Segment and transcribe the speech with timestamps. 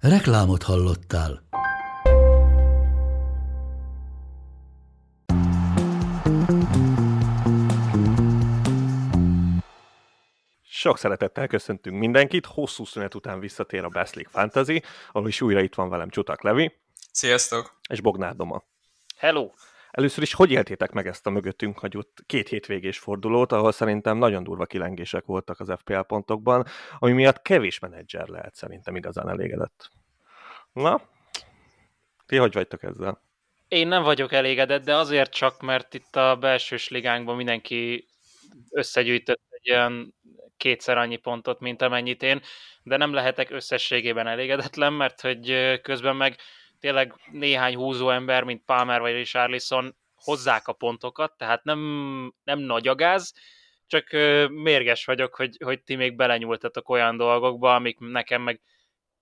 [0.00, 1.42] Reklámot hallottál.
[10.62, 15.60] Sok szeretettel köszöntünk mindenkit, hosszú szünet után visszatér a Best League Fantasy, ahol is újra
[15.60, 16.72] itt van velem Csutak Levi.
[17.12, 17.80] Sziasztok!
[17.90, 18.62] És Bognár Doma.
[19.16, 19.50] Hello!
[19.98, 24.42] Először is hogy éltétek meg ezt a mögöttünk hagyott két hétvégés fordulót, ahol szerintem nagyon
[24.42, 26.66] durva kilengések voltak az FPL pontokban,
[26.98, 29.90] ami miatt kevés menedzser lehet szerintem igazán elégedett.
[30.72, 31.00] Na,
[32.26, 33.22] ti hogy vagytok ezzel?
[33.68, 38.08] Én nem vagyok elégedett, de azért csak, mert itt a belsős ligánkban mindenki
[38.70, 40.14] összegyűjtött egy olyan
[40.56, 42.40] kétszer annyi pontot, mint amennyit én,
[42.82, 46.36] de nem lehetek összességében elégedetlen, mert hogy közben meg
[46.80, 51.80] tényleg néhány húzó ember, mint Palmer vagy Richarlison hozzák a pontokat, tehát nem,
[52.44, 53.32] nem nagy a gáz,
[53.86, 54.10] csak
[54.50, 58.60] mérges vagyok, hogy, hogy ti még belenyúltatok olyan dolgokba, amik nekem meg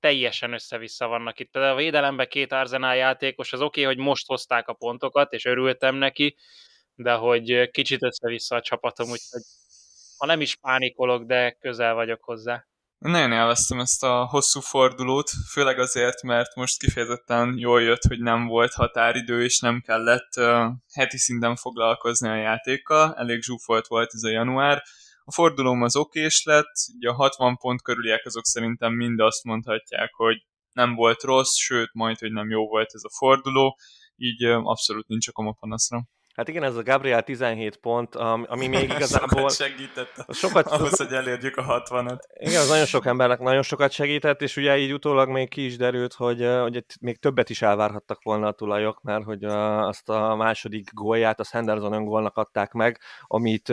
[0.00, 1.52] teljesen össze-vissza vannak itt.
[1.52, 5.44] De a védelemben két Arsenal játékos, az oké, okay, hogy most hozták a pontokat, és
[5.44, 6.36] örültem neki,
[6.94, 9.42] de hogy kicsit össze-vissza a csapatom, úgyhogy
[10.18, 12.66] ha nem is pánikolok, de közel vagyok hozzá.
[12.98, 18.46] Nagyon élveztem ezt a hosszú fordulót, főleg azért, mert most kifejezetten jól jött, hogy nem
[18.46, 24.22] volt határidő, és nem kellett uh, heti szinten foglalkozni a játékkal, elég zsúfolt volt ez
[24.22, 24.82] a január,
[25.24, 30.14] a fordulóm az okés lett, ugye a 60 pont körüliek azok szerintem mind azt mondhatják,
[30.14, 33.78] hogy nem volt rossz, sőt, majd, hogy nem jó volt ez a forduló,
[34.16, 36.08] így abszolút nincs a panaszra.
[36.36, 39.50] Hát igen, ez a Gabriel 17 pont, ami még igazából...
[39.50, 40.66] sokat segített sokat...
[40.66, 42.18] ahhoz, hogy elérjük a 60-at.
[42.38, 45.76] Igen, az nagyon sok embernek nagyon sokat segített, és ugye így utólag még ki is
[45.76, 50.90] derült, hogy, hogy még többet is elvárhattak volna a tulajok, mert hogy azt a második
[50.92, 53.72] gólját, a Henderson öngólnak adták meg, amit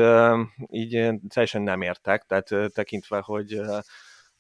[0.69, 3.61] így teljesen nem értek, tehát tekintve, hogy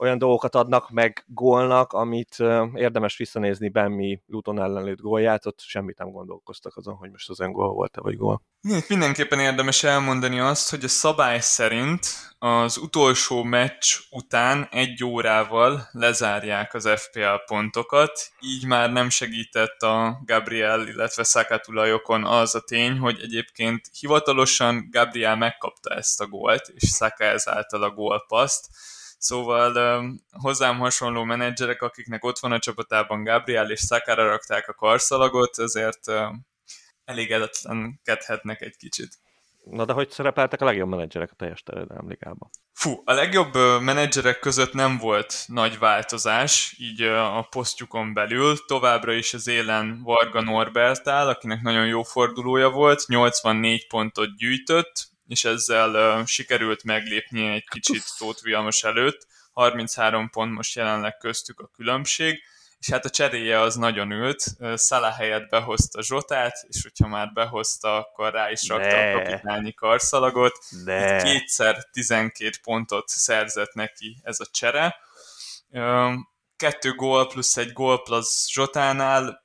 [0.03, 2.35] olyan dolgokat adnak meg gólnak, amit
[2.73, 7.39] érdemes visszanézni Benmi Luton ellen lőtt gólját, ott semmit nem gondolkoztak azon, hogy most az
[7.39, 8.41] öngól volt-e vagy gól.
[8.87, 12.07] Mindenképpen érdemes elmondani azt, hogy a szabály szerint
[12.39, 20.21] az utolsó meccs után egy órával lezárják az FPL pontokat, így már nem segített a
[20.25, 26.71] Gabriel, illetve Saka tulajokon az a tény, hogy egyébként hivatalosan Gabriel megkapta ezt a gólt,
[26.75, 28.67] és Saka ezáltal a gólpaszt,
[29.23, 35.59] Szóval hozzám hasonló menedzserek, akiknek ott van a csapatában Gabriel és Szakára rakták a karszalagot,
[35.59, 36.45] ezért um,
[37.05, 39.09] elégedetlenkedhetnek egy kicsit.
[39.63, 42.49] Na de hogy szerepeltek a legjobb menedzserek a teljes terjedelem ligában?
[42.73, 48.65] Fú, a legjobb menedzserek között nem volt nagy változás, így a posztjukon belül.
[48.65, 55.11] Továbbra is az élen Varga Norbert áll, akinek nagyon jó fordulója volt, 84 pontot gyűjtött,
[55.33, 59.27] és ezzel sikerült meglépnie egy kicsit Tóth Vilmos előtt.
[59.51, 62.43] 33 pont most jelenleg köztük a különbség,
[62.79, 64.45] és hát a cseréje az nagyon ült.
[64.73, 69.13] Szala helyett behozta Zsotát, és hogyha már behozta, akkor rá is rakta ne.
[69.13, 70.57] a kapitányi karszalagot.
[70.83, 71.23] Ne.
[71.23, 74.95] Kétszer 12 pontot szerzett neki ez a csere.
[76.55, 79.43] Kettő gól plusz egy gól plusz Zsotánál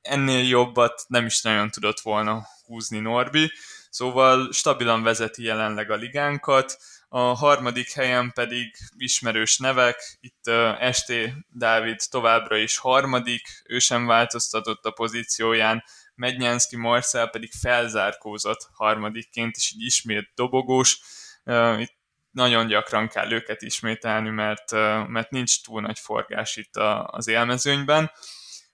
[0.00, 3.50] ennél jobbat nem is nagyon tudott volna húzni Norbi
[3.90, 6.78] Szóval stabilan vezeti jelenleg a ligánkat,
[7.08, 11.12] a harmadik helyen pedig ismerős nevek, itt uh, ST
[11.48, 15.84] Dávid továbbra is harmadik, ő sem változtatott a pozícióján,
[16.14, 20.98] Mednyánszki Marcel pedig felzárkózott harmadikként, és így ismét dobogós.
[21.44, 21.96] Uh, itt
[22.30, 27.28] nagyon gyakran kell őket ismételni, mert, uh, mert nincs túl nagy forgás itt a, az
[27.28, 28.10] élmezőnyben.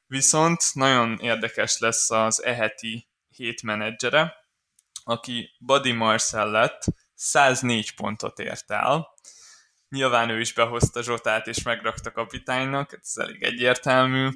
[0.06, 4.45] Viszont nagyon érdekes lesz az eheti hét menedzsere,
[5.08, 9.14] aki Buddy Marcel lett, 104 pontot ért el.
[9.88, 14.28] Nyilván ő is behozta Zsotát és megrakta kapitánynak, ez elég egyértelmű.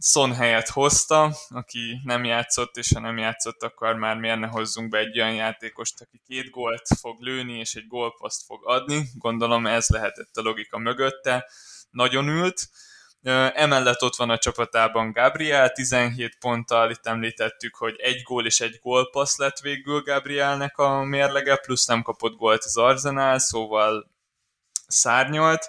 [0.00, 4.88] Son helyet hozta, aki nem játszott, és ha nem játszott, akkor már miért ne hozzunk
[4.88, 9.08] be egy olyan játékost, aki két gólt fog lőni, és egy gólpaszt fog adni.
[9.14, 11.46] Gondolom ez lehetett a logika mögötte.
[11.90, 12.68] Nagyon ült
[13.54, 18.78] Emellett ott van a csapatában Gabriel, 17 ponttal, itt említettük, hogy egy gól és egy
[18.82, 24.10] gólpassz lett végül Gabrielnek a mérlege, plusz nem kapott gólt az Arsenal, szóval
[24.86, 25.68] szárnyalt.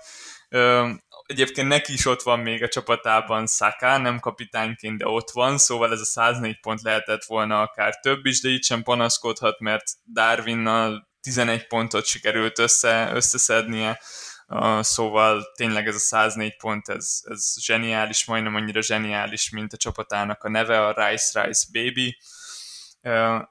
[1.25, 5.91] Egyébként neki is ott van még a csapatában Saka, nem kapitányként, de ott van, szóval
[5.91, 9.83] ez a 104 pont lehetett volna akár több is, de itt sem panaszkodhat, mert
[10.13, 13.99] Darwinnal 11 pontot sikerült össze, összeszednie,
[14.47, 19.77] Uh, szóval tényleg ez a 104 pont, ez, ez zseniális, majdnem annyira zseniális, mint a
[19.77, 22.17] csapatának a neve, a Rice Rice Baby.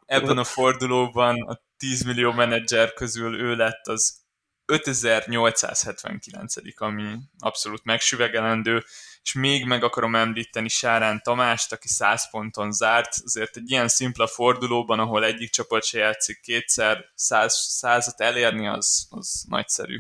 [0.07, 4.25] Ebben a fordulóban a 10 millió menedzser közül ő lett az
[4.67, 8.85] 5879 ami abszolút megsüvegelendő,
[9.23, 14.27] és még meg akarom említeni Sárán Tamást, aki 100 ponton zárt, azért egy ilyen szimpla
[14.27, 19.99] fordulóban, ahol egyik csapat se játszik kétszer, 100, százat elérni, az, az nagyszerű.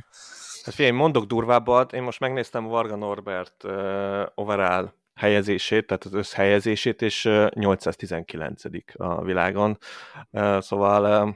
[0.66, 7.02] Hát figyelj, mondok durvábbat, én most megnéztem Varga Norbert uh, overall helyezését, tehát az összhelyezését,
[7.02, 9.78] és uh, 819 a világon.
[10.30, 11.34] Uh, szóval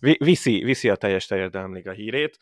[0.00, 1.26] uh, viszi, viszi a teljes
[1.86, 2.38] a hírét.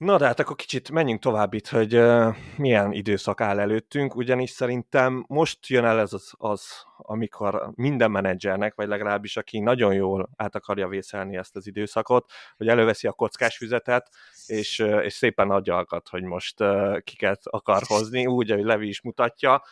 [0.00, 4.50] Na de hát akkor kicsit menjünk tovább itt, hogy uh, milyen időszak áll előttünk, ugyanis
[4.50, 6.62] szerintem most jön el ez az, az,
[6.96, 12.68] amikor minden menedzsernek, vagy legalábbis aki nagyon jól át akarja vészelni ezt az időszakot, hogy
[12.68, 14.08] előveszi a kockás füzetet,
[14.46, 19.62] és, és szépen agyalgat, hogy most uh, kiket akar hozni, úgy, ahogy Levi is mutatja,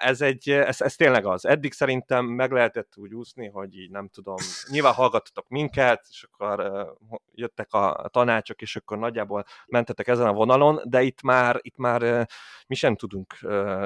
[0.00, 1.46] ez, egy, ez, ez tényleg az.
[1.46, 4.36] Eddig szerintem meg lehetett úgy úszni, hogy így nem tudom,
[4.68, 6.86] nyilván hallgattatok minket, és akkor
[7.32, 12.28] jöttek a tanácsok, és akkor nagyjából mentetek ezen a vonalon, de itt már, itt már
[12.66, 13.34] mi sem tudunk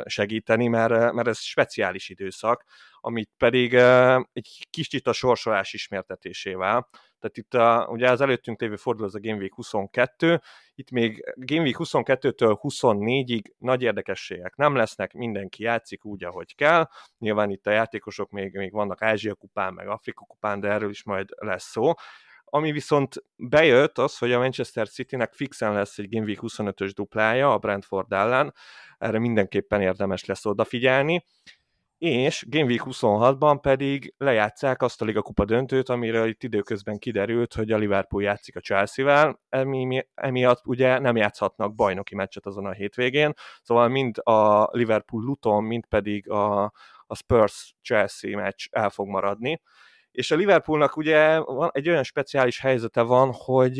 [0.04, 2.64] segíteni, mert, mert ez speciális időszak,
[3.00, 3.74] amit pedig
[4.32, 6.88] egy kicsit a sorsolás ismertetésével.
[7.24, 10.40] Tehát itt a, ugye az előttünk lévő forduló az a Game Week 22,
[10.74, 16.88] itt még Game Week 22-től 24-ig nagy érdekességek nem lesznek, mindenki játszik úgy, ahogy kell.
[17.18, 21.04] Nyilván itt a játékosok még, még vannak Ázsia kupán, meg Afrika kupán, de erről is
[21.04, 21.92] majd lesz szó.
[22.44, 27.52] Ami viszont bejött az, hogy a Manchester Citynek fixen lesz egy Game Week 25-ös duplája
[27.52, 28.54] a Brentford ellen,
[28.98, 31.24] erre mindenképpen érdemes lesz odafigyelni
[31.98, 37.54] és Game Week 26-ban pedig lejátszák azt a Liga Kupa döntőt, amiről itt időközben kiderült,
[37.54, 42.72] hogy a Liverpool játszik a Chelsea-vel, emi, emiatt ugye nem játszhatnak bajnoki meccset azon a
[42.72, 43.32] hétvégén,
[43.62, 46.62] szóval mind a Liverpool-Luton, mind pedig a,
[47.06, 49.60] a Spurs-Chelsea meccs el fog maradni.
[50.10, 53.78] És a Liverpoolnak ugye van, egy olyan speciális helyzete van, hogy,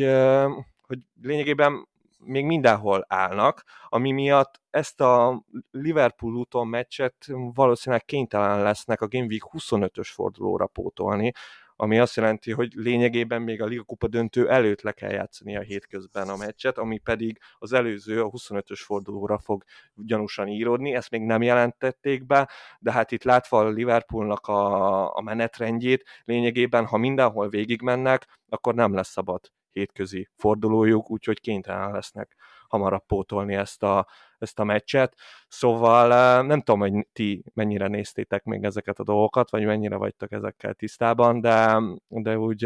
[0.81, 1.89] hogy lényegében
[2.25, 9.26] még mindenhol állnak, ami miatt ezt a Liverpool úton meccset valószínűleg kénytelen lesznek a Game
[9.26, 11.32] Week 25-ös fordulóra pótolni,
[11.76, 15.61] ami azt jelenti, hogy lényegében még a Liga Kupa döntő előtt le kell játszani a
[15.61, 21.23] hétközben a meccset, ami pedig az előző, a 25-ös fordulóra fog gyanúsan íródni, ezt még
[21.23, 27.49] nem jelentették be, de hát itt látva a Liverpoolnak a, a menetrendjét, lényegében, ha mindenhol
[27.49, 32.37] végigmennek, akkor nem lesz szabad hétközi fordulójuk, úgyhogy kénytelen lesznek
[32.69, 35.15] hamarabb pótolni ezt a, ezt a meccset.
[35.49, 36.09] Szóval
[36.43, 41.41] nem tudom, hogy ti mennyire néztétek még ezeket a dolgokat, vagy mennyire vagytok ezekkel tisztában,
[41.41, 42.65] de, de úgy...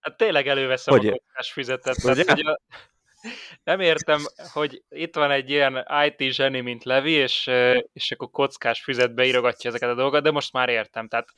[0.00, 1.96] Hát tényleg előveszem hogy a kockás füzetet.
[2.02, 2.60] Tehát, hogy a,
[3.62, 4.20] nem értem,
[4.52, 7.50] hogy itt van egy ilyen IT zseni, mint Levi, és,
[7.92, 11.08] és akkor kockás füzetbe írogatja ezeket a dolgokat, de most már értem.
[11.08, 11.28] Tehát,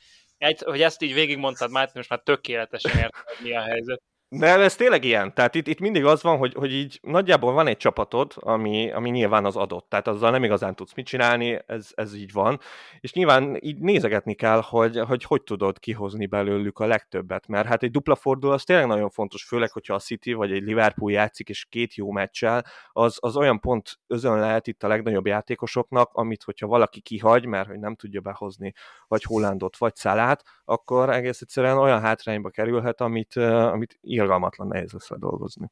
[0.63, 4.01] hogy ezt így végigmondtad, már most már tökéletesen értem, hogy mi a helyzet.
[4.33, 5.33] De ez tényleg ilyen.
[5.33, 9.09] Tehát itt, itt mindig az van, hogy, hogy így nagyjából van egy csapatod, ami, ami
[9.09, 9.89] nyilván az adott.
[9.89, 12.59] Tehát azzal nem igazán tudsz mit csinálni, ez, ez így van.
[12.99, 17.47] És nyilván így nézegetni kell, hogy, hogy hogy tudod kihozni belőlük a legtöbbet.
[17.47, 20.63] Mert hát egy dupla forduló az tényleg nagyon fontos, főleg, hogyha a City vagy egy
[20.63, 25.27] Liverpool játszik, és két jó meccsel, az, az olyan pont özön lehet itt a legnagyobb
[25.27, 28.73] játékosoknak, amit hogyha valaki kihagy, mert hogy nem tudja behozni
[29.07, 35.09] vagy Hollandot, vagy Szalát, akkor egész egyszerűen olyan hátrányba kerülhet, amit, amit irgalmatlan nehéz lesz
[35.15, 35.71] dolgozni.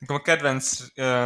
[0.00, 0.78] Nekem a kedvenc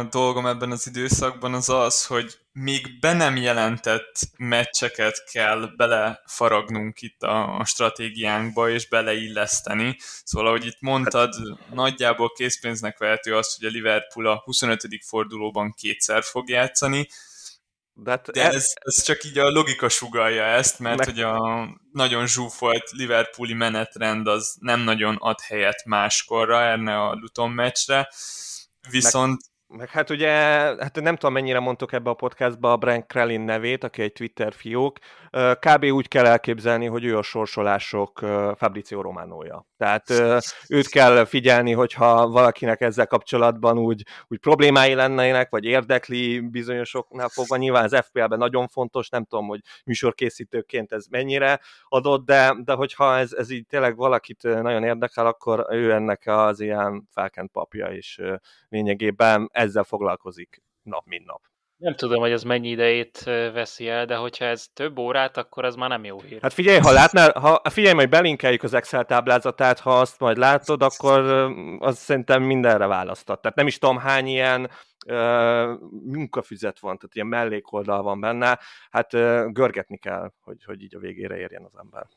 [0.09, 7.21] dolgom ebben az időszakban az az, hogy még be nem jelentett meccseket kell belefaragnunk itt
[7.21, 9.97] a, stratégiánkba, és beleilleszteni.
[10.23, 11.33] Szóval, ahogy itt mondtad,
[11.73, 14.81] nagyjából készpénznek vehető az, hogy a Liverpool a 25.
[15.05, 17.07] fordulóban kétszer fog játszani,
[17.97, 21.07] de, hát De ez, ez csak így a logika sugalja ezt, mert meg...
[21.07, 27.51] hogy a nagyon zsúfolt Liverpooli menetrend az nem nagyon ad helyet máskorra erne a Luton
[27.51, 28.09] meccsre,
[28.89, 33.05] viszont meg meg hát ugye, hát nem tudom mennyire mondtok ebbe a podcastba a Brent
[33.07, 34.97] Krellin nevét, aki egy Twitter fiók.
[35.59, 35.83] Kb.
[35.83, 38.19] úgy kell elképzelni, hogy ő a sorsolások
[38.55, 39.65] Fabrizio Románója.
[39.77, 40.09] Tehát
[40.67, 47.55] őt kell figyelni, hogyha valakinek ezzel kapcsolatban úgy, úgy problémái lennének, vagy érdekli bizonyosoknál fogva.
[47.55, 53.17] Nyilván az FPL-ben nagyon fontos, nem tudom, hogy műsorkészítőként ez mennyire adott, de, de hogyha
[53.17, 58.21] ez, ez így tényleg valakit nagyon érdekel, akkor ő ennek az ilyen felkent papja, és
[58.69, 61.41] lényegében ezzel foglalkozik nap, mint nap.
[61.77, 65.75] Nem tudom, hogy ez mennyi idejét veszi el, de hogyha ez több órát, akkor ez
[65.75, 66.41] már nem jó hír.
[66.41, 70.81] Hát figyelj, ha látnál, ha, figyelj, majd belinkeljük az Excel táblázatát, ha azt majd látod,
[70.81, 71.19] akkor
[71.79, 73.41] az szerintem mindenre választott.
[73.41, 74.69] Tehát nem is tudom hány ilyen
[75.07, 80.95] uh, munkafüzet van, tehát ilyen mellékoldal van benne, hát uh, görgetni kell, hogy, hogy így
[80.95, 82.07] a végére érjen az ember.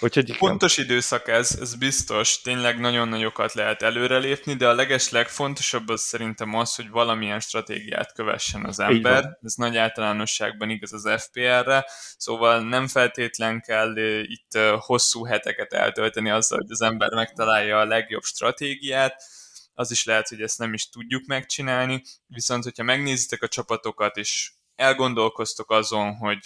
[0.00, 5.88] Úgyhogy Fontos időszak ez, ez biztos, tényleg nagyon nagyokat lehet előrelépni, de a leges legfontosabb
[5.88, 9.38] az szerintem az, hogy valamilyen stratégiát kövessen az ember.
[9.42, 16.58] Ez nagy általánosságban igaz az FPR-re, szóval nem feltétlen kell itt hosszú heteket eltölteni azzal,
[16.58, 19.22] hogy az ember megtalálja a legjobb stratégiát,
[19.74, 24.52] az is lehet, hogy ezt nem is tudjuk megcsinálni, viszont hogyha megnézitek a csapatokat, és
[24.74, 26.38] elgondolkoztok azon, hogy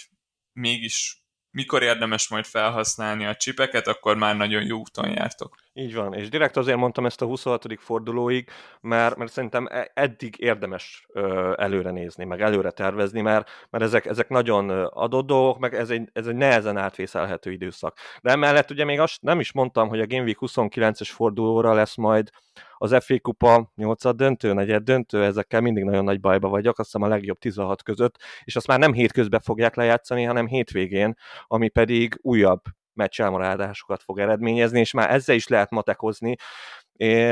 [0.51, 1.24] mégis
[1.55, 5.55] mikor érdemes majd felhasználni a csipeket, akkor már nagyon jó úton jártok.
[5.77, 7.65] Így van, és direkt azért mondtam ezt a 26.
[7.79, 8.49] fordulóig,
[8.81, 11.07] mert, mert szerintem e, eddig érdemes
[11.55, 16.09] előre nézni, meg előre tervezni, mert, mert ezek, ezek nagyon adott dolgok, meg ez egy,
[16.13, 17.97] ez egy nehezen átvészelhető időszak.
[18.21, 21.95] De emellett ugye még azt nem is mondtam, hogy a Game Week 29-es fordulóra lesz
[21.95, 22.29] majd
[22.77, 27.07] az FA Kupa 8 döntő, negyed döntő, ezekkel mindig nagyon nagy bajba vagyok, azt hiszem
[27.07, 31.15] a legjobb 16 között, és azt már nem hétközben fogják lejátszani, hanem hétvégén,
[31.47, 32.61] ami pedig újabb
[32.95, 36.35] meccs elmaradásokat fog eredményezni, és már ezzel is lehet matekozni,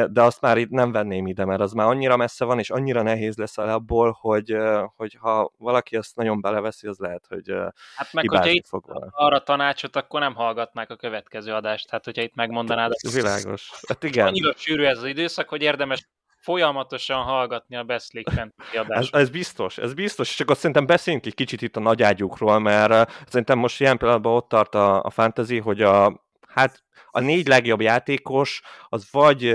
[0.10, 3.02] de azt már itt nem venném ide, mert az már annyira messze van, és annyira
[3.02, 4.56] nehéz lesz abból, hogy,
[4.96, 7.54] hogy ha valaki ezt nagyon beleveszi, az lehet, hogy
[7.96, 9.08] Hát meg, hogyha itt fog vele.
[9.12, 11.90] arra tanácsot, akkor nem hallgatnák a következő adást.
[11.90, 12.92] Hát, hogyha itt megmondanád...
[13.14, 13.72] Világos.
[13.88, 14.28] Hát igen.
[14.28, 16.08] Annyira sűrű ez az időszak, hogy érdemes
[16.44, 19.16] folyamatosan hallgatni a Best League Fantasy adást.
[19.16, 23.12] Ez, ez, biztos, ez biztos, csak azt szerintem beszéljünk egy kicsit itt a nagyágyukról, mert
[23.28, 26.84] szerintem most ilyen pillanatban ott tart a, a fantasy, hogy a hát
[27.16, 29.54] a négy legjobb játékos az vagy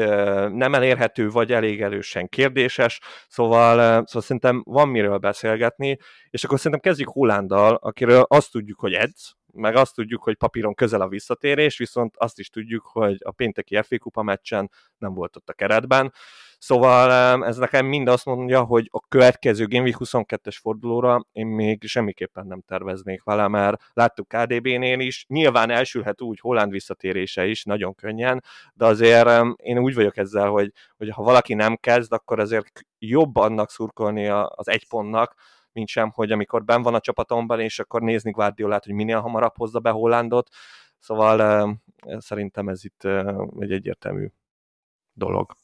[0.52, 5.98] nem elérhető, vagy elég erősen kérdéses, szóval, szóval szerintem van miről beszélgetni,
[6.30, 10.74] és akkor szerintem kezdjük Hollanddal, akiről azt tudjuk, hogy edz, meg azt tudjuk, hogy papíron
[10.74, 15.36] közel a visszatérés, viszont azt is tudjuk, hogy a pénteki FA Kupa meccsen nem volt
[15.36, 16.12] ott a keretben.
[16.58, 21.82] Szóval ez nekem mind azt mondja, hogy a következő Game Week 22-es fordulóra én még
[21.86, 27.94] semmiképpen nem terveznék vele, mert láttuk KDB-nél is, nyilván elsülhet úgy Holland visszatérése is, nagyon
[27.94, 32.86] könnyen, de azért én úgy vagyok ezzel, hogy, hogy ha valaki nem kezd, akkor azért
[32.98, 35.34] jobb annak szurkolni az egy pontnak,
[35.78, 39.56] mint sem, hogy amikor ben van a csapatomban, és akkor nézni Guardiolát, hogy minél hamarabb
[39.56, 40.48] hozza be Hollandot,
[40.98, 41.68] szóval
[42.18, 43.04] szerintem ez itt
[43.58, 44.26] egy egyértelmű
[45.12, 45.56] dolog.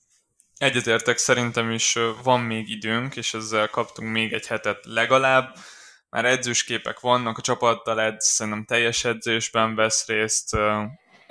[0.57, 5.57] Egyetértek, szerintem is van még időnk, és ezzel kaptunk még egy hetet legalább.
[6.11, 10.57] Már edzősképek vannak, a csapattal edz, szerintem teljes edzésben vesz részt,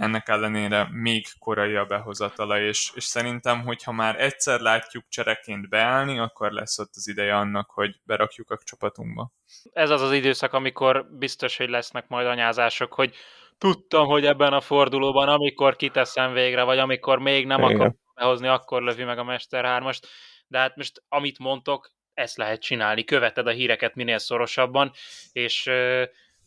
[0.03, 6.19] ennek ellenére még korai a behozatala, és, és szerintem, hogyha már egyszer látjuk csereként beállni,
[6.19, 9.31] akkor lesz ott az ideje annak, hogy berakjuk a csapatunkba.
[9.73, 13.15] Ez az az időszak, amikor biztos, hogy lesznek majd anyázások, hogy
[13.57, 18.81] tudtam, hogy ebben a fordulóban, amikor kiteszem végre, vagy amikor még nem akar behozni, akkor
[18.81, 20.01] lövi meg a Mester 3-ast.
[20.47, 24.91] De hát most, amit mondtok, ezt lehet csinálni, követed a híreket minél szorosabban,
[25.31, 25.69] és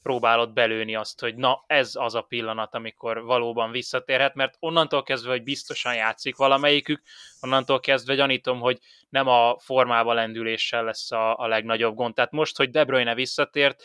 [0.07, 5.31] próbálod belőni azt, hogy na, ez az a pillanat, amikor valóban visszatérhet, mert onnantól kezdve,
[5.31, 7.03] hogy biztosan játszik valamelyikük,
[7.41, 12.15] onnantól kezdve gyanítom, hogy nem a formába lendüléssel lesz a, a legnagyobb gond.
[12.15, 13.83] Tehát most, hogy De Bruyne visszatért,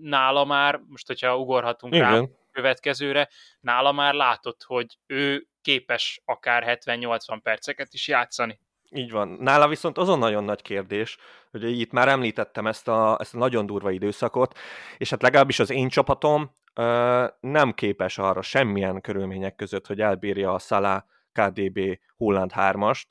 [0.00, 2.10] nála már, most hogyha ugorhatunk Igen.
[2.10, 3.28] rá következőre,
[3.60, 8.58] nála már látott, hogy ő képes akár 70-80 perceket is játszani.
[8.96, 9.36] Így van.
[9.40, 11.18] Nála viszont azon nagyon nagy kérdés,
[11.50, 14.58] hogy itt már említettem ezt a, ezt a nagyon durva időszakot,
[14.98, 20.52] és hát legalábbis az én csapatom ö, nem képes arra semmilyen körülmények között, hogy elbírja
[20.54, 21.06] a Szalá
[21.38, 23.06] KDB Holland 3-ast,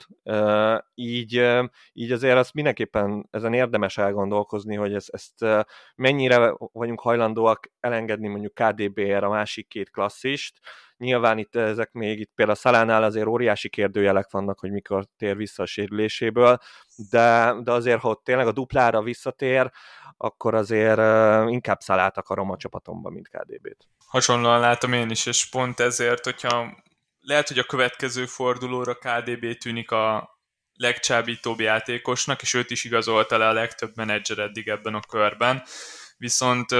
[0.94, 1.62] így,
[1.92, 8.54] így azért azt mindenképpen ezen érdemes elgondolkozni, hogy ezt, ezt mennyire vagyunk hajlandóak elengedni mondjuk
[8.54, 10.60] KDB-re a másik két klasszist,
[10.96, 15.62] Nyilván itt ezek még itt például Szalánál azért óriási kérdőjelek vannak, hogy mikor tér vissza
[15.62, 16.58] a sérüléséből,
[17.10, 19.70] de, de azért, ha tényleg a duplára visszatér,
[20.16, 20.98] akkor azért
[21.50, 23.88] inkább Szalát akarom a csapatomban, mint KDB-t.
[24.06, 26.76] Hasonlóan látom én is, és pont ezért, hogyha
[27.24, 30.38] lehet, hogy a következő fordulóra KDB tűnik a
[30.74, 35.62] legcsábítóbb játékosnak, és őt is igazolta le a legtöbb menedzser eddig ebben a körben,
[36.16, 36.70] viszont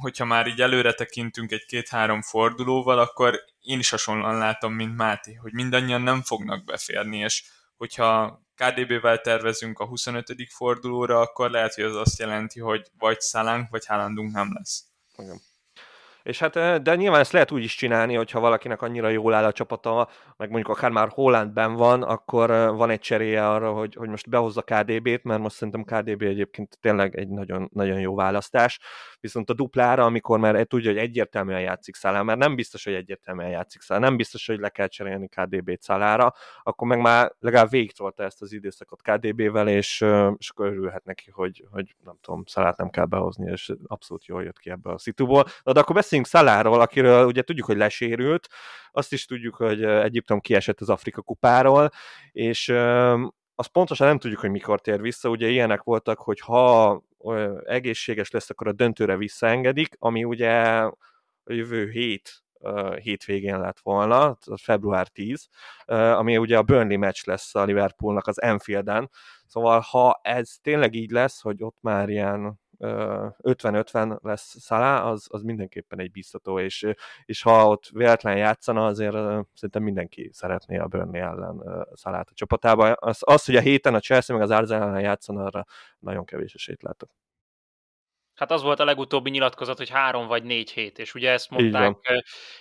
[0.00, 5.32] hogyha már így előre tekintünk egy két-három fordulóval, akkor én is hasonlóan látom, mint Máté,
[5.34, 7.44] hogy mindannyian nem fognak beférni, és
[7.76, 10.34] hogyha KDB-vel tervezünk a 25.
[10.48, 14.84] fordulóra, akkor lehet, hogy az azt jelenti, hogy vagy Szalánk, vagy Hálandunk nem lesz.
[15.16, 15.40] Igen.
[16.22, 19.52] És hát, de nyilván ezt lehet úgy is csinálni, hogyha valakinek annyira jól áll a
[19.52, 24.28] csapata, meg mondjuk akár már Hollandben van, akkor van egy cseréje arra, hogy, hogy most
[24.28, 28.80] behozza KDB-t, mert most szerintem KDB egyébként tényleg egy nagyon, nagyon jó választás.
[29.22, 33.48] Viszont a duplára, amikor már tudja, hogy egyértelműen játszik szállá, mert nem biztos, hogy egyértelműen
[33.48, 38.22] játszik szállá, nem biztos, hogy le kell cserélni KDB-t szállára, akkor meg már legalább végigtolta
[38.22, 40.04] ezt az időszakot KDB-vel, és,
[40.38, 44.42] és akkor örülhet neki, hogy, hogy nem tudom, szalát nem kell behozni, és abszolút jól
[44.42, 45.44] jött ki ebbe a szituból.
[45.64, 48.48] De akkor beszéljünk Szaláról, akiről ugye tudjuk, hogy lesérült,
[48.92, 51.90] azt is tudjuk, hogy Egyiptom kiesett az Afrika kupáról,
[52.32, 52.68] és
[53.54, 57.02] azt pontosan nem tudjuk, hogy mikor tér vissza, ugye ilyenek voltak, hogy ha
[57.64, 60.96] egészséges lesz, akkor a döntőre visszaengedik, ami ugye a
[61.44, 62.42] jövő hét
[63.00, 65.48] hétvégén lett volna, február 10,
[65.86, 69.10] ami ugye a Burnley meccs lesz a Liverpoolnak az Enfielden,
[69.46, 75.42] szóval ha ez tényleg így lesz, hogy ott már ilyen 50-50 lesz Szalá, az, az
[75.42, 76.86] mindenképpen egy biztató, és,
[77.24, 79.16] és ha ott véletlen játszana, azért
[79.54, 82.92] szerintem mindenki szeretné a Burnley ellen Szalát a csapatába.
[82.92, 85.64] Az, az, hogy a héten a Chelsea meg az Arsenal ellen játszana, arra
[85.98, 87.10] nagyon kevés esélyt látok.
[88.34, 91.96] Hát az volt a legutóbbi nyilatkozat, hogy három vagy négy hét, és ugye ezt mondták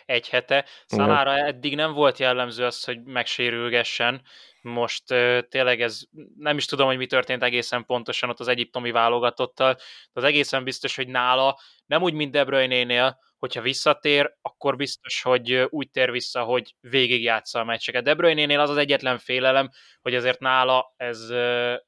[0.05, 0.65] egy hete.
[0.85, 4.21] Szalára eddig nem volt jellemző az, hogy megsérülgessen.
[4.61, 5.03] Most
[5.49, 5.99] tényleg ez,
[6.37, 9.81] nem is tudom, hogy mi történt egészen pontosan ott az egyiptomi válogatottal, de
[10.13, 15.67] az egészen biztos, hogy nála nem úgy, mint De Bruyne-nél, hogyha visszatér, akkor biztos, hogy
[15.69, 18.03] úgy tér vissza, hogy végigjátsza a meccseket.
[18.03, 19.69] De Bruyne-nél az az egyetlen félelem,
[20.01, 21.29] hogy azért nála ez,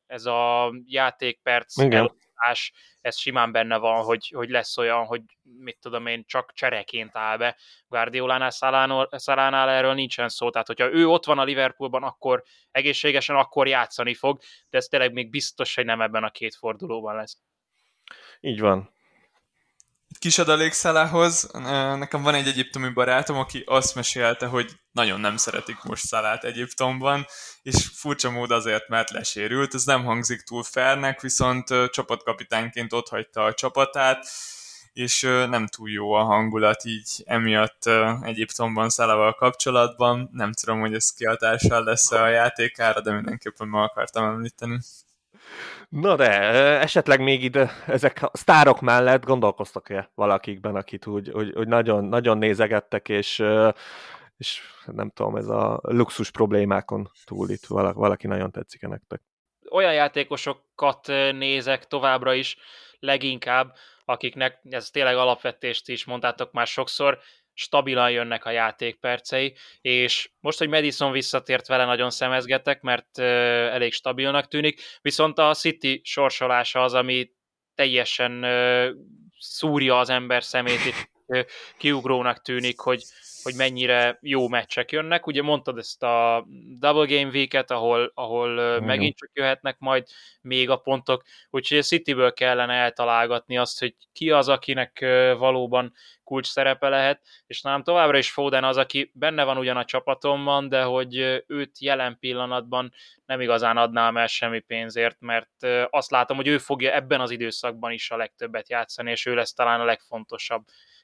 [0.06, 1.76] ez a játékperc
[2.36, 7.16] elosztás, ez simán benne van, hogy, hogy lesz olyan, hogy mit tudom én, csak csereként
[7.16, 7.58] áll be.
[7.88, 8.52] Guardiolánál,
[9.10, 14.14] Szalánál erről nincsen szó, tehát hogyha ő ott van a Liverpoolban, akkor egészségesen, akkor játszani
[14.14, 17.38] fog, de ez tényleg még biztos, hogy nem ebben a két fordulóban lesz.
[18.40, 18.93] Így van
[20.20, 21.50] kis adalék Szalához.
[21.98, 27.26] Nekem van egy egyiptomi barátom, aki azt mesélte, hogy nagyon nem szeretik most Szalát Egyiptomban,
[27.62, 29.74] és furcsa mód azért, mert lesérült.
[29.74, 34.26] Ez nem hangzik túl fernek, viszont csapatkapitányként ott hagyta a csapatát,
[34.94, 37.90] és nem túl jó a hangulat így emiatt
[38.22, 40.30] Egyiptomban Szalával kapcsolatban.
[40.32, 44.80] Nem tudom, hogy ez kihatással lesz a játékára, de mindenképpen meg akartam említeni.
[45.94, 46.30] Na de,
[46.80, 52.38] esetleg még ide, ezek a sztárok mellett gondolkoztak-e valakikben, akit úgy, hogy, hogy nagyon, nagyon
[52.38, 53.44] nézegettek, és,
[54.38, 59.22] és nem tudom, ez a luxus problémákon túl itt valaki nagyon tetszik-e nektek?
[59.72, 62.58] Olyan játékosokat nézek továbbra is
[63.00, 63.76] leginkább,
[64.06, 67.20] akiknek, ez tényleg alapvetést is mondtátok már sokszor,
[67.54, 74.48] stabilan jönnek a játékpercei, és most, hogy Madison visszatért vele, nagyon szemezgetek, mert elég stabilnak
[74.48, 77.32] tűnik, viszont a City sorsolása az, ami
[77.76, 78.46] teljesen
[79.40, 80.96] szúrja az ember szemét, és
[81.78, 83.04] kiugrónak tűnik, hogy,
[83.44, 85.28] hogy mennyire jó meccsek jönnek.
[85.28, 86.46] Ugye mondtad ezt a
[86.80, 90.08] Double Game Week-et, ahol, ahol megint csak jöhetnek majd
[90.42, 95.00] még a pontok, úgyhogy a Cityből kellene eltalálgatni azt, hogy ki az, akinek
[95.38, 99.86] valóban kulcs szerepe lehet, és nálam továbbra is Foden az, aki benne van ugyan a
[99.86, 102.94] csapatomban, de hogy őt jelen pillanatban
[103.26, 107.92] nem igazán adnám el semmi pénzért, mert azt látom, hogy ő fogja ebben az időszakban
[107.92, 110.64] is a legtöbbet játszani, és ő lesz talán a legfontosabb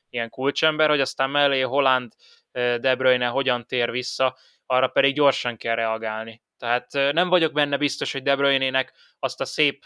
[0.10, 2.12] ilyen kulcsember, hogy aztán mellé Holland,
[2.52, 6.42] De Bruyne hogyan tér vissza, arra pedig gyorsan kell reagálni.
[6.58, 9.86] Tehát nem vagyok benne biztos, hogy De Bruyne-nek azt a szép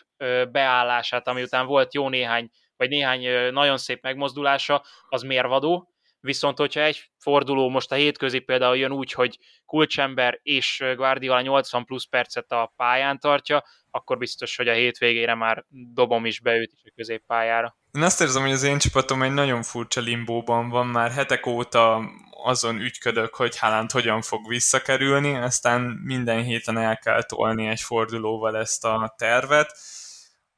[0.51, 6.81] beállását, ami után volt jó néhány, vagy néhány nagyon szép megmozdulása, az mérvadó, viszont hogyha
[6.81, 12.51] egy forduló most a hétközi például jön úgy, hogy kulcsember és Guardiola 80 plusz percet
[12.51, 16.91] a pályán tartja, akkor biztos, hogy a hétvégére már dobom is be őt is a
[16.95, 17.77] középpályára.
[17.93, 22.09] Én azt érzem, hogy az én csapatom egy nagyon furcsa limbóban van, már hetek óta
[22.43, 28.57] azon ügyködök, hogy Haaland hogyan fog visszakerülni, aztán minden héten el kell tolni egy fordulóval
[28.57, 29.77] ezt a tervet.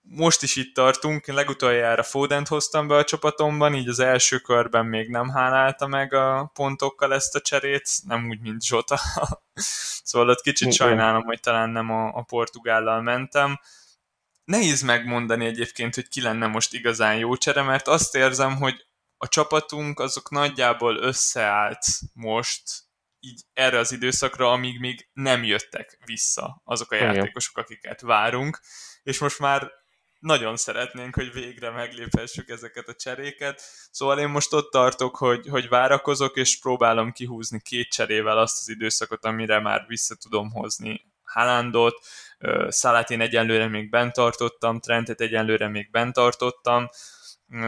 [0.01, 4.85] Most is itt tartunk, én legutoljára Fodent hoztam be a csapatomban, így az első körben
[4.85, 8.99] még nem hálálta meg a pontokkal ezt a cserét, nem úgy, mint Zsota.
[10.03, 13.59] szóval ott kicsit sajnálom, hogy talán nem a, a Portugállal mentem
[14.45, 18.85] nehéz megmondani egyébként, hogy ki lenne most igazán jó csere, mert azt érzem, hogy
[19.17, 22.63] a csapatunk azok nagyjából összeállt most
[23.19, 28.59] így erre az időszakra, amíg még nem jöttek vissza azok a játékosok, akiket várunk,
[29.03, 29.71] és most már
[30.19, 33.61] nagyon szeretnénk, hogy végre megléphessük ezeket a cseréket.
[33.91, 38.69] Szóval én most ott tartok, hogy, hogy várakozok, és próbálom kihúzni két cserével azt az
[38.69, 41.95] időszakot, amire már vissza tudom hozni Haalandot,
[42.67, 46.89] Szalát én egyenlőre még bent tartottam, Trentet egyenlőre még bent tartottam,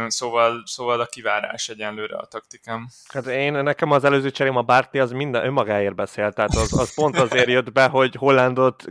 [0.08, 2.88] Szóval, szóval a kivárás egyenlőre a taktikám.
[3.08, 6.94] Hát én, nekem az előző cserém a Bárti az minden önmagáért beszélt, tehát az, az
[6.94, 8.84] pont azért jött be, hogy Hollandot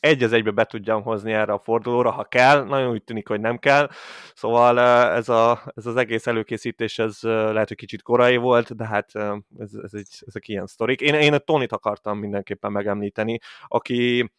[0.00, 3.40] egy az egybe be tudjam hozni erre a fordulóra, ha kell, nagyon úgy tűnik, hogy
[3.40, 3.88] nem kell,
[4.34, 9.14] szóval ez, a, ez az egész előkészítés, ez lehet, hogy kicsit korai volt, de hát
[9.58, 11.00] ez, ez egy, ezek ilyen sztorik.
[11.00, 13.38] Én, én a Tonit akartam mindenképpen megemlíteni,
[13.68, 14.30] aki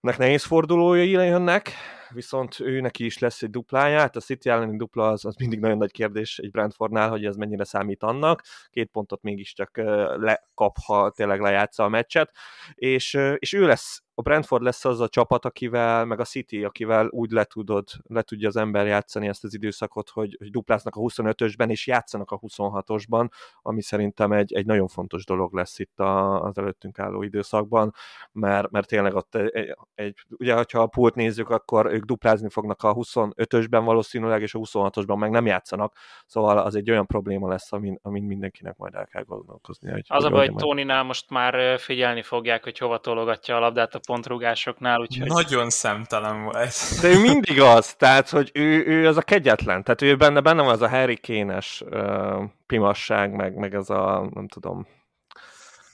[0.00, 1.72] nek nehéz fordulója jönnek,
[2.10, 5.60] viszont ő neki is lesz egy duplája, hát a City elleni dupla az, az mindig
[5.60, 9.76] nagyon nagy kérdés egy Brentfordnál, hogy ez mennyire számít annak, két pontot mégiscsak
[10.16, 12.30] lekap, ha tényleg lejátsza a meccset,
[12.74, 17.06] és, és ő lesz a Brentford lesz az a csapat, akivel, meg a City, akivel
[17.06, 21.00] úgy le, tudod, le tudja az ember játszani ezt az időszakot, hogy, hogy dupláznak a
[21.00, 23.28] 25-ösben, és játszanak a 26-osban,
[23.62, 27.94] ami szerintem egy, egy nagyon fontos dolog lesz itt a, az előttünk álló időszakban,
[28.32, 32.82] mert, mert tényleg ott egy, egy, ugye, ha a pult nézzük, akkor ők duplázni fognak
[32.82, 35.96] a 25-ösben valószínűleg, és a 26-osban meg nem játszanak,
[36.26, 39.90] szóval az egy olyan probléma lesz, amin, amin mindenkinek majd el kell gondolkozni.
[39.90, 43.94] Hogy az a baj, hogy Tóninál most már figyelni fogják, hogy hova tologatja a labdát
[43.94, 45.28] a pontrugásoknál, úgyhogy...
[45.28, 47.00] Nagyon szemtelen volt.
[47.00, 50.62] De ő mindig az, tehát, hogy ő, ő az a kegyetlen, tehát ő benne, benne
[50.62, 54.86] van az a Harry Kénes uh, pimasság, meg, meg ez a, nem tudom,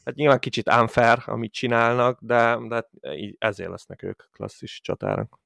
[0.05, 2.89] hát nyilván kicsit unfair, amit csinálnak, de, de
[3.39, 5.39] ezért lesznek ők klasszis csatárak.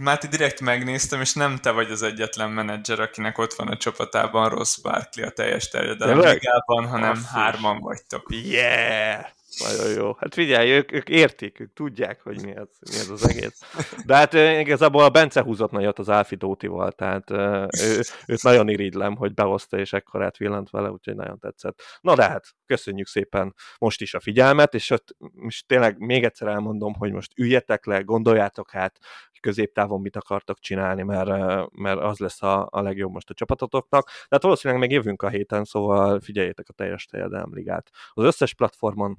[0.00, 4.48] Máté, direkt megnéztem, és nem te vagy az egyetlen menedzser, akinek ott van a csapatában
[4.48, 8.26] Ross Barkley a teljes terjedelem ligában, hanem Azt hárman vagytok.
[8.30, 9.26] Yeah!
[9.64, 10.14] Nagyon jó.
[10.18, 13.60] Hát figyelj, ők, ők értik, ők tudják, hogy mi ez, mi ez az egész.
[14.06, 19.16] De hát igazából a Bence húzott nagyot az Alfi Dótival, tehát ő, őt nagyon irigylem,
[19.16, 21.82] hogy behozta és ekkorát villant vele, úgyhogy nagyon tetszett.
[22.00, 26.48] Na de hát, köszönjük szépen most is a figyelmet, és ott most tényleg még egyszer
[26.48, 28.98] elmondom, hogy most üljetek le, gondoljátok hát,
[29.46, 31.28] középtávon mit akartok csinálni, mert,
[31.72, 34.06] mert az lesz a, a legjobb most a csapatotoknak.
[34.06, 37.90] De hát valószínűleg még jövünk a héten, szóval figyeljétek a teljes teljedelem ligát.
[38.12, 39.18] Az összes platformon